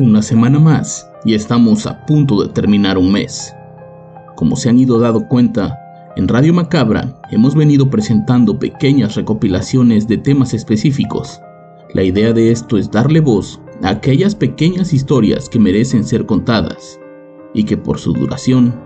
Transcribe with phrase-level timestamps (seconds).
[0.00, 3.52] Una semana más y estamos a punto de terminar un mes.
[4.36, 5.76] Como se han ido dado cuenta,
[6.14, 11.40] en Radio Macabra hemos venido presentando pequeñas recopilaciones de temas específicos.
[11.94, 17.00] La idea de esto es darle voz a aquellas pequeñas historias que merecen ser contadas
[17.52, 18.80] y que por su duración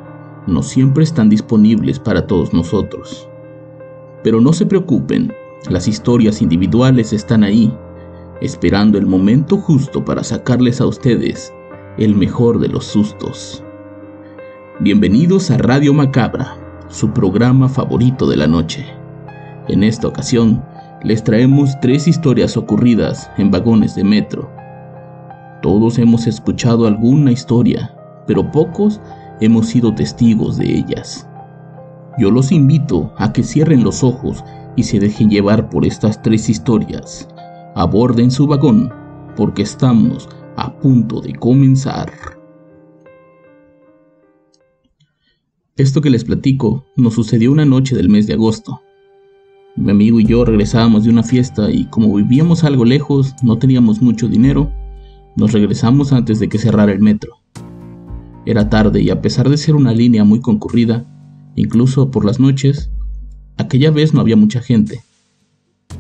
[0.47, 3.29] no siempre están disponibles para todos nosotros.
[4.25, 5.31] Pero no se preocupen,
[5.69, 7.71] las historias individuales están ahí
[8.43, 11.55] esperando el momento justo para sacarles a ustedes
[11.97, 13.63] el mejor de los sustos.
[14.81, 16.57] Bienvenidos a Radio Macabra,
[16.89, 18.85] su programa favorito de la noche.
[19.69, 20.61] En esta ocasión,
[21.05, 24.51] les traemos tres historias ocurridas en vagones de metro.
[25.63, 27.95] Todos hemos escuchado alguna historia,
[28.27, 29.01] pero pocos
[29.41, 31.29] hemos sido testigos de ellas.
[32.19, 34.43] Yo los invito a que cierren los ojos
[34.75, 37.29] y se dejen llevar por estas tres historias
[37.75, 38.93] aborden su vagón
[39.37, 42.13] porque estamos a punto de comenzar.
[45.77, 48.83] Esto que les platico nos sucedió una noche del mes de agosto.
[49.75, 54.03] Mi amigo y yo regresábamos de una fiesta y como vivíamos algo lejos, no teníamos
[54.03, 54.71] mucho dinero,
[55.35, 57.39] nos regresamos antes de que cerrara el metro.
[58.45, 61.07] Era tarde y a pesar de ser una línea muy concurrida,
[61.57, 62.91] incluso por las noches,
[63.57, 65.01] aquella vez no había mucha gente.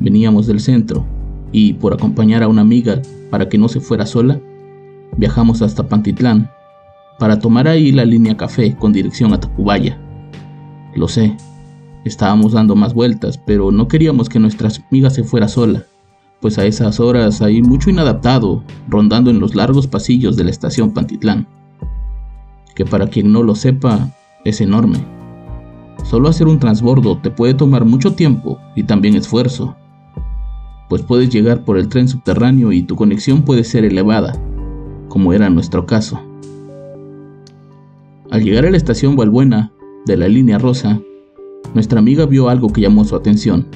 [0.01, 1.07] Veníamos del centro
[1.53, 4.41] y por acompañar a una amiga para que no se fuera sola,
[5.17, 6.51] viajamos hasta Pantitlán
[7.19, 9.99] para tomar ahí la línea café con dirección a Tacubaya.
[10.97, 11.37] Lo sé,
[12.05, 15.85] estábamos dando más vueltas, pero no queríamos que nuestra amiga se fuera sola,
[16.41, 20.93] pues a esas horas hay mucho inadaptado rondando en los largos pasillos de la estación
[20.93, 21.47] Pantitlán,
[22.75, 24.11] que para quien no lo sepa
[24.45, 24.99] es enorme.
[26.05, 29.77] Solo hacer un transbordo te puede tomar mucho tiempo y también esfuerzo,
[30.93, 34.39] pues puedes llegar por el tren subterráneo y tu conexión puede ser elevada,
[35.09, 36.21] como era nuestro caso.
[38.31, 39.73] Al llegar a la estación Valbuena
[40.05, 41.01] de la línea rosa,
[41.73, 43.69] nuestra amiga vio algo que llamó su atención.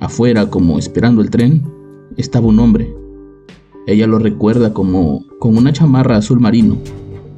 [0.00, 1.62] Afuera, como esperando el tren,
[2.16, 2.92] estaba un hombre.
[3.86, 6.78] Ella lo recuerda como con una chamarra azul marino,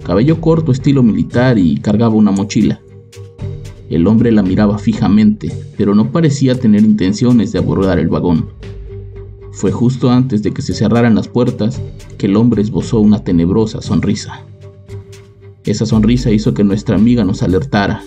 [0.04, 2.80] cabello corto estilo militar y cargaba una mochila.
[3.90, 8.46] El hombre la miraba fijamente, pero no parecía tener intenciones de abordar el vagón.
[9.52, 11.80] Fue justo antes de que se cerraran las puertas
[12.18, 14.44] que el hombre esbozó una tenebrosa sonrisa.
[15.64, 18.02] Esa sonrisa hizo que nuestra amiga nos alertara.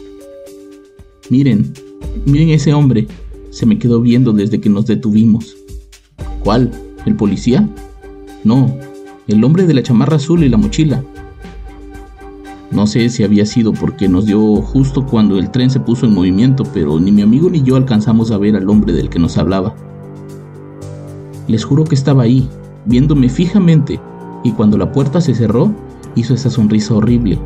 [1.29, 1.73] Miren,
[2.25, 3.07] miren ese hombre.
[3.51, 5.55] Se me quedó viendo desde que nos detuvimos.
[6.44, 6.72] ¿Cuál?
[7.05, 7.69] ¿El policía?
[8.44, 8.75] No,
[9.28, 11.03] el hombre de la chamarra azul y la mochila.
[12.72, 16.13] No sé si había sido porque nos dio justo cuando el tren se puso en
[16.13, 19.38] movimiento, pero ni mi amigo ni yo alcanzamos a ver al hombre del que nos
[19.38, 19.75] hablaba.
[21.47, 22.50] Les juro que estaba ahí,
[22.85, 24.00] viéndome fijamente,
[24.44, 25.72] y cuando la puerta se cerró,
[26.16, 27.39] hizo esa sonrisa horrible,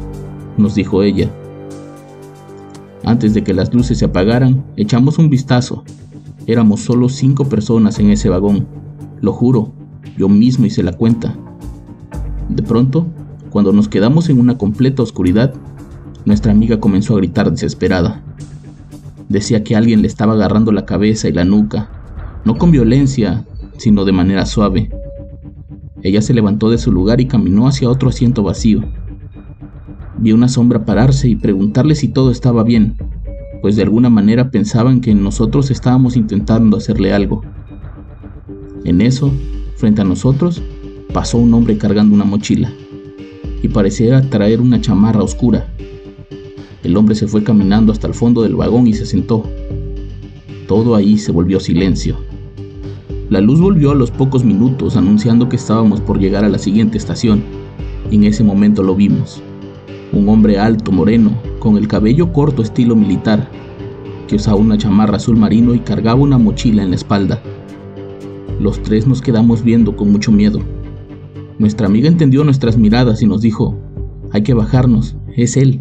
[0.58, 1.30] nos dijo ella.
[3.04, 5.84] Antes de que las luces se apagaran, echamos un vistazo.
[6.48, 8.68] Éramos solo cinco personas en ese vagón.
[9.22, 9.72] Lo juro,
[10.18, 11.36] yo mismo hice la cuenta.
[12.50, 13.08] De pronto,
[13.50, 15.54] cuando nos quedamos en una completa oscuridad,
[16.26, 18.22] nuestra amiga comenzó a gritar desesperada.
[19.30, 21.90] Decía que alguien le estaba agarrando la cabeza y la nuca,
[22.46, 23.46] no con violencia,
[23.80, 24.92] sino de manera suave.
[26.04, 28.84] Ella se levantó de su lugar y caminó hacia otro asiento vacío.
[30.18, 32.98] Vi una sombra pararse y preguntarle si todo estaba bien,
[33.62, 37.42] pues de alguna manera pensaban que nosotros estábamos intentando hacerle algo.
[38.84, 39.32] En eso,
[39.78, 40.62] frente a nosotros,
[41.14, 42.72] pasó un hombre cargando una mochila,
[43.62, 45.68] y parecía traer una chamarra oscura.
[46.84, 49.44] El hombre se fue caminando hasta el fondo del vagón y se sentó.
[50.68, 52.29] Todo ahí se volvió silencio.
[53.30, 56.98] La luz volvió a los pocos minutos anunciando que estábamos por llegar a la siguiente
[56.98, 57.44] estación.
[58.10, 59.40] En ese momento lo vimos.
[60.12, 63.48] Un hombre alto, moreno, con el cabello corto estilo militar,
[64.28, 67.40] que usaba una chamarra azul marino y cargaba una mochila en la espalda.
[68.60, 70.60] Los tres nos quedamos viendo con mucho miedo.
[71.60, 73.78] Nuestra amiga entendió nuestras miradas y nos dijo,
[74.32, 75.80] hay que bajarnos, es él.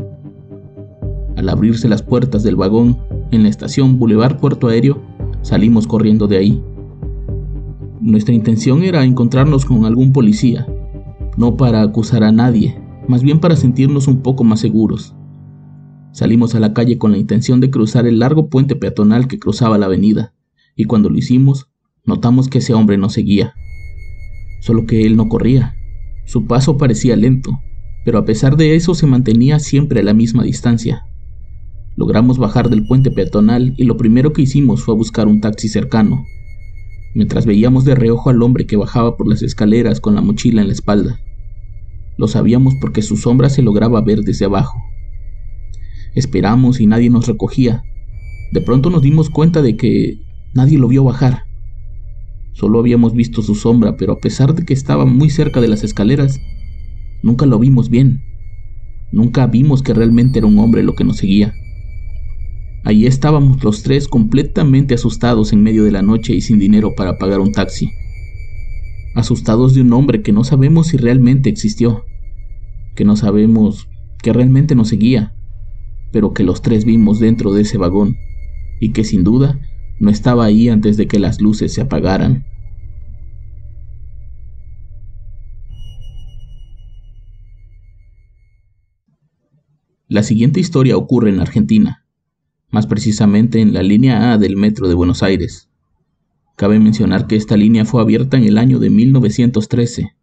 [1.37, 2.99] Al abrirse las puertas del vagón
[3.31, 5.01] en la estación Boulevard Puerto Aéreo,
[5.41, 6.63] salimos corriendo de ahí.
[8.09, 10.67] Nuestra intención era encontrarnos con algún policía,
[11.37, 12.75] no para acusar a nadie,
[13.07, 15.15] más bien para sentirnos un poco más seguros.
[16.13, 19.77] Salimos a la calle con la intención de cruzar el largo puente peatonal que cruzaba
[19.77, 20.33] la avenida,
[20.75, 21.69] y cuando lo hicimos,
[22.07, 23.53] notamos que ese hombre nos seguía.
[24.63, 25.75] Solo que él no corría.
[26.25, 27.61] Su paso parecía lento,
[28.07, 31.05] pero a pesar de eso se mantenía siempre a la misma distancia.
[31.95, 36.25] Logramos bajar del puente peatonal y lo primero que hicimos fue buscar un taxi cercano,
[37.15, 40.69] mientras veíamos de reojo al hombre que bajaba por las escaleras con la mochila en
[40.69, 41.21] la espalda.
[42.17, 44.79] Lo sabíamos porque su sombra se lograba ver desde abajo.
[46.15, 47.83] Esperamos y nadie nos recogía.
[48.53, 50.21] De pronto nos dimos cuenta de que
[50.55, 51.45] nadie lo vio bajar.
[52.55, 55.85] Solo habíamos visto su sombra, pero a pesar de que estaba muy cerca de las
[55.85, 56.41] escaleras,
[57.23, 58.23] nunca lo vimos bien.
[59.13, 61.55] Nunca vimos que realmente era un hombre lo que nos seguía.
[62.85, 67.19] Allí estábamos los tres completamente asustados en medio de la noche y sin dinero para
[67.19, 67.91] pagar un taxi.
[69.15, 72.05] Asustados de un hombre que no sabemos si realmente existió,
[72.95, 73.89] que no sabemos
[74.23, 75.35] que realmente nos seguía,
[76.13, 78.17] pero que los tres vimos dentro de ese vagón
[78.81, 79.61] y que sin duda
[79.99, 82.47] no estaba ahí antes de que las luces se apagaran.
[90.07, 92.08] La siguiente historia ocurre en Argentina
[92.71, 95.69] más precisamente en la línea A del Metro de Buenos Aires.
[96.57, 100.15] Cabe mencionar que esta línea fue abierta en el año de 1913,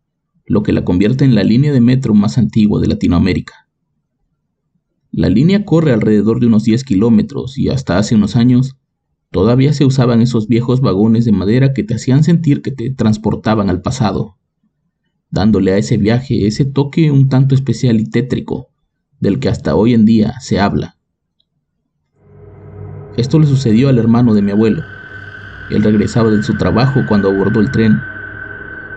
[0.46, 3.68] lo que la convierte en la línea de metro más antigua de Latinoamérica.
[5.12, 8.76] La línea corre alrededor de unos 10 kilómetros y hasta hace unos años
[9.32, 13.70] todavía se usaban esos viejos vagones de madera que te hacían sentir que te transportaban
[13.70, 14.38] al pasado,
[15.32, 18.70] dándole a ese viaje ese toque un tanto especial y tétrico,
[19.20, 20.95] del que hasta hoy en día se habla.
[23.18, 24.84] Esto le sucedió al hermano de mi abuelo.
[25.70, 28.02] Él regresaba de su trabajo cuando abordó el tren.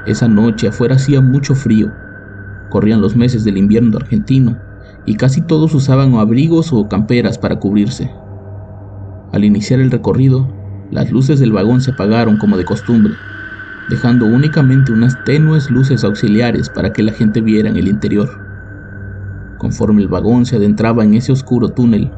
[0.07, 1.93] Esa noche afuera hacía mucho frío.
[2.69, 4.57] Corrían los meses del invierno argentino
[5.07, 8.11] y casi todos usaban abrigos o camperas para cubrirse.
[9.33, 10.49] Al iniciar el recorrido,
[10.91, 13.15] las luces del vagón se apagaron como de costumbre,
[13.89, 18.29] dejando únicamente unas tenues luces auxiliares para que la gente viera en el interior.
[19.59, 22.11] Conforme el vagón se adentraba en ese oscuro túnel,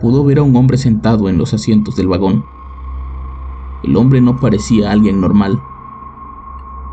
[0.00, 2.44] pudo ver a un hombre sentado en los asientos del vagón.
[3.82, 5.60] El hombre no parecía alguien normal.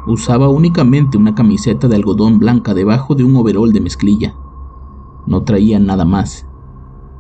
[0.06, 4.36] Usaba únicamente una camiseta de algodón blanca debajo de un overol de mezclilla.
[5.26, 6.48] No traía nada más.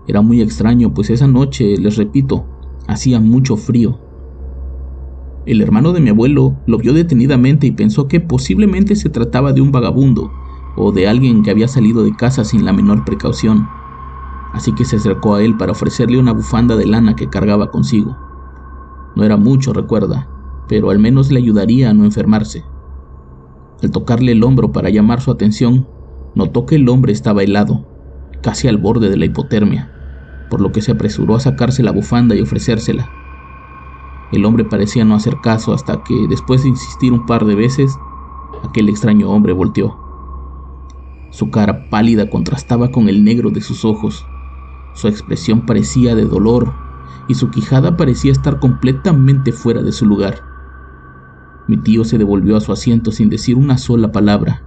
[0.07, 2.45] Era muy extraño, pues esa noche, les repito,
[2.88, 4.00] hacía mucho frío.
[5.45, 9.62] El hermano de mi abuelo lo vio detenidamente y pensó que posiblemente se trataba de
[9.62, 10.31] un vagabundo
[10.75, 13.68] o de alguien que había salido de casa sin la menor precaución
[14.57, 18.18] así que se acercó a él para ofrecerle una bufanda de lana que cargaba consigo.
[19.15, 20.27] No era mucho, recuerda,
[20.68, 22.65] pero al menos le ayudaría a no enfermarse.
[23.83, 25.88] Al tocarle el hombro para llamar su atención,
[26.33, 27.86] notó que el hombre estaba helado,
[28.42, 29.92] casi al borde de la hipotermia,
[30.50, 33.12] por lo que se apresuró a sacarse la bufanda y ofrecérsela.
[34.31, 37.95] El hombre parecía no hacer caso hasta que, después de insistir un par de veces,
[38.68, 39.95] aquel extraño hombre volteó.
[41.30, 44.25] Su cara pálida contrastaba con el negro de sus ojos,
[44.98, 46.74] su expresión parecía de dolor
[47.28, 50.42] y su quijada parecía estar completamente fuera de su lugar.
[51.68, 54.64] Mi tío se devolvió a su asiento sin decir una sola palabra.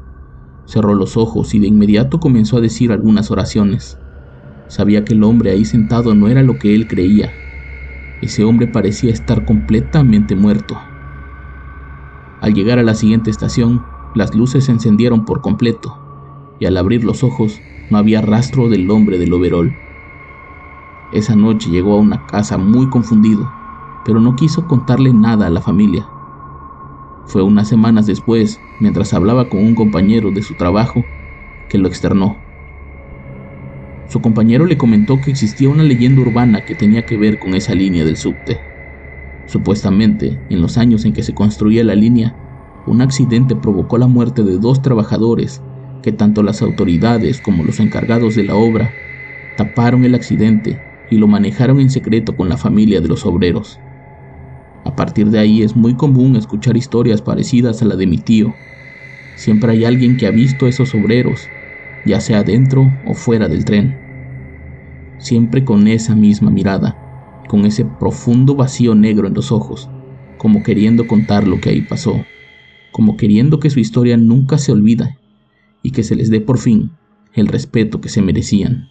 [0.66, 3.98] Cerró los ojos y de inmediato comenzó a decir algunas oraciones.
[4.68, 7.32] Sabía que el hombre ahí sentado no era lo que él creía.
[8.22, 10.78] Ese hombre parecía estar completamente muerto.
[12.40, 13.82] Al llegar a la siguiente estación,
[14.14, 15.98] las luces se encendieron por completo,
[16.60, 19.89] y al abrir los ojos no había rastro del hombre del overol.
[21.12, 23.50] Esa noche llegó a una casa muy confundido,
[24.04, 26.06] pero no quiso contarle nada a la familia.
[27.26, 31.04] Fue unas semanas después, mientras hablaba con un compañero de su trabajo,
[31.68, 32.36] que lo externó.
[34.08, 37.74] Su compañero le comentó que existía una leyenda urbana que tenía que ver con esa
[37.74, 38.58] línea del subte.
[39.46, 42.36] Supuestamente, en los años en que se construía la línea,
[42.86, 45.60] un accidente provocó la muerte de dos trabajadores
[46.02, 48.94] que tanto las autoridades como los encargados de la obra
[49.56, 53.80] taparon el accidente y lo manejaron en secreto con la familia de los obreros.
[54.84, 58.56] A partir de ahí es muy común escuchar historias parecidas a la de mi tío.
[59.34, 61.50] Siempre hay alguien que ha visto a esos obreros,
[62.04, 63.98] ya sea dentro o fuera del tren.
[65.18, 66.96] Siempre con esa misma mirada,
[67.48, 69.90] con ese profundo vacío negro en los ojos,
[70.38, 72.24] como queriendo contar lo que ahí pasó,
[72.92, 75.18] como queriendo que su historia nunca se olvida
[75.82, 76.92] y que se les dé por fin
[77.34, 78.90] el respeto que se merecían.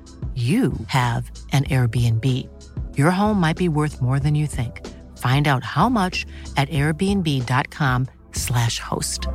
[0.35, 2.47] you have an Airbnb.
[2.95, 4.87] Your home might be worth more than you think.
[5.17, 9.27] Find out how much at airbnb.com/slash host.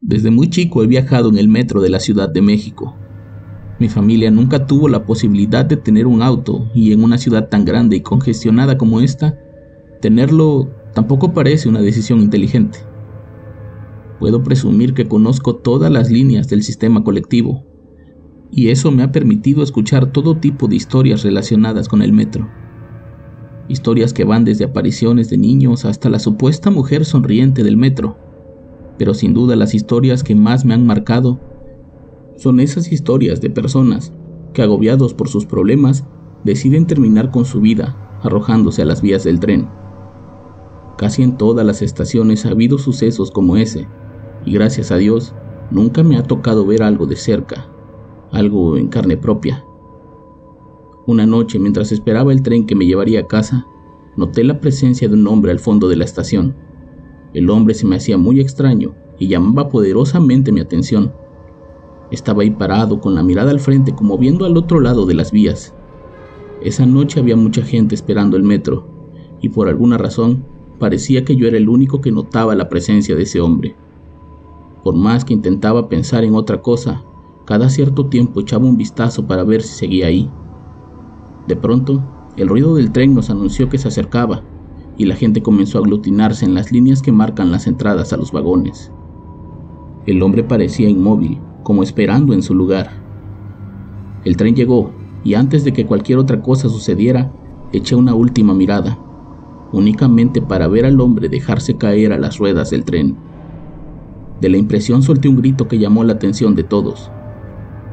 [0.00, 2.94] Desde muy chico he viajado en el metro de la Ciudad de México.
[3.78, 7.64] Mi familia nunca tuvo la posibilidad de tener un auto y en una ciudad tan
[7.64, 9.38] grande y congestionada como esta,
[10.00, 12.78] tenerlo tampoco parece una decisión inteligente.
[14.18, 17.64] Puedo presumir que conozco todas las líneas del sistema colectivo,
[18.50, 22.48] y eso me ha permitido escuchar todo tipo de historias relacionadas con el metro.
[23.68, 28.18] Historias que van desde apariciones de niños hasta la supuesta mujer sonriente del metro,
[28.98, 31.40] pero sin duda las historias que más me han marcado
[32.36, 34.12] son esas historias de personas
[34.52, 36.04] que agobiados por sus problemas
[36.44, 39.68] deciden terminar con su vida arrojándose a las vías del tren.
[40.96, 43.88] Casi en todas las estaciones ha habido sucesos como ese,
[44.44, 45.34] y gracias a Dios
[45.70, 47.68] nunca me ha tocado ver algo de cerca,
[48.30, 49.64] algo en carne propia.
[51.06, 53.66] Una noche, mientras esperaba el tren que me llevaría a casa,
[54.16, 56.54] noté la presencia de un hombre al fondo de la estación.
[57.34, 61.12] El hombre se me hacía muy extraño y llamaba poderosamente mi atención.
[62.10, 65.32] Estaba ahí parado con la mirada al frente como viendo al otro lado de las
[65.32, 65.74] vías.
[66.60, 68.86] Esa noche había mucha gente esperando el metro
[69.40, 70.44] y por alguna razón
[70.82, 73.76] parecía que yo era el único que notaba la presencia de ese hombre.
[74.82, 77.04] Por más que intentaba pensar en otra cosa,
[77.44, 80.28] cada cierto tiempo echaba un vistazo para ver si seguía ahí.
[81.46, 82.02] De pronto,
[82.36, 84.42] el ruido del tren nos anunció que se acercaba
[84.98, 88.32] y la gente comenzó a aglutinarse en las líneas que marcan las entradas a los
[88.32, 88.90] vagones.
[90.04, 92.90] El hombre parecía inmóvil, como esperando en su lugar.
[94.24, 94.90] El tren llegó
[95.22, 97.30] y antes de que cualquier otra cosa sucediera,
[97.72, 98.98] eché una última mirada
[99.72, 103.16] únicamente para ver al hombre dejarse caer a las ruedas del tren.
[104.40, 107.10] De la impresión solté un grito que llamó la atención de todos.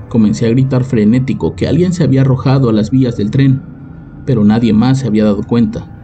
[0.09, 3.61] Comencé a gritar frenético que alguien se había arrojado a las vías del tren,
[4.25, 5.95] pero nadie más se había dado cuenta.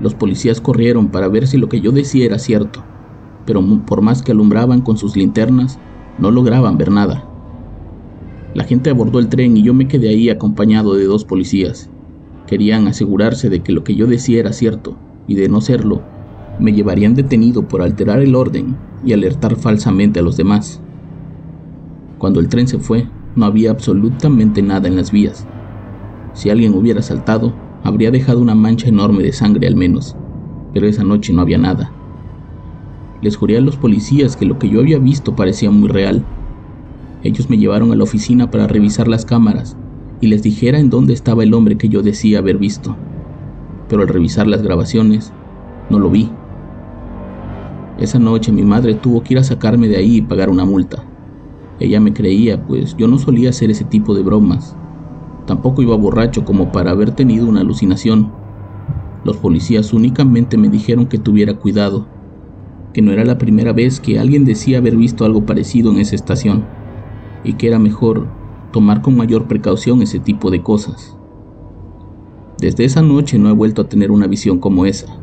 [0.00, 2.84] Los policías corrieron para ver si lo que yo decía era cierto,
[3.46, 5.78] pero por más que alumbraban con sus linternas,
[6.18, 7.24] no lograban ver nada.
[8.54, 11.90] La gente abordó el tren y yo me quedé ahí acompañado de dos policías.
[12.46, 16.02] Querían asegurarse de que lo que yo decía era cierto, y de no serlo,
[16.58, 20.80] me llevarían detenido por alterar el orden y alertar falsamente a los demás.
[22.18, 25.46] Cuando el tren se fue, no había absolutamente nada en las vías.
[26.32, 30.16] Si alguien hubiera saltado, habría dejado una mancha enorme de sangre al menos,
[30.72, 31.92] pero esa noche no había nada.
[33.20, 36.24] Les juré a los policías que lo que yo había visto parecía muy real.
[37.22, 39.76] Ellos me llevaron a la oficina para revisar las cámaras
[40.20, 42.96] y les dijera en dónde estaba el hombre que yo decía haber visto
[43.88, 45.32] pero al revisar las grabaciones
[45.90, 46.30] no lo vi.
[47.98, 51.04] Esa noche mi madre tuvo que ir a sacarme de ahí y pagar una multa.
[51.80, 54.76] Ella me creía, pues yo no solía hacer ese tipo de bromas.
[55.46, 58.32] Tampoco iba borracho como para haber tenido una alucinación.
[59.24, 62.06] Los policías únicamente me dijeron que tuviera cuidado,
[62.92, 66.14] que no era la primera vez que alguien decía haber visto algo parecido en esa
[66.14, 66.64] estación,
[67.42, 68.28] y que era mejor
[68.72, 71.16] tomar con mayor precaución ese tipo de cosas.
[72.64, 75.18] Desde esa noche no he vuelto a tener una visión como esa,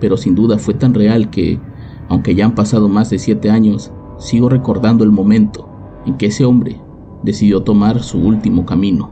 [0.00, 1.60] pero sin duda fue tan real que,
[2.08, 5.68] aunque ya han pasado más de siete años, sigo recordando el momento
[6.06, 6.80] en que ese hombre
[7.22, 9.10] decidió tomar su último camino.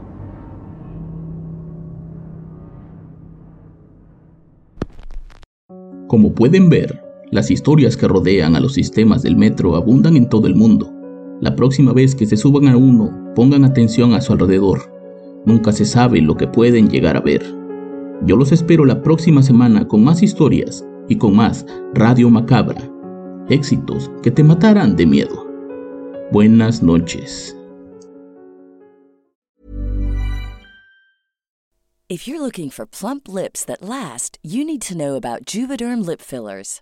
[6.07, 10.47] Como pueden ver, las historias que rodean a los sistemas del metro abundan en todo
[10.47, 10.91] el mundo.
[11.41, 14.97] La próxima vez que se suban a uno, pongan atención a su alrededor
[15.47, 17.56] Nunca se sabe lo que pueden llegar a ver.
[18.25, 22.81] Yo los espero la próxima semana con más historias y con más Radio Macabra.
[23.49, 25.47] Éxitos que te matarán de miedo.
[26.31, 27.53] Buenas noches.
[32.09, 36.21] If you're looking for plump lips that last, you need to know about Juvederm lip
[36.21, 36.81] fillers.